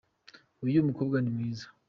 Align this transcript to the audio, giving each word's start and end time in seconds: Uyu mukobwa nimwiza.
Uyu 0.65 0.85
mukobwa 0.87 1.17
nimwiza. 1.19 1.65